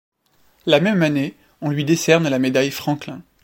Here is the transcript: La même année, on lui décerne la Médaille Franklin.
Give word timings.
La 0.65 0.79
même 0.79 1.03
année, 1.03 1.35
on 1.61 1.69
lui 1.69 1.85
décerne 1.85 2.27
la 2.27 2.39
Médaille 2.39 2.71
Franklin. 2.71 3.21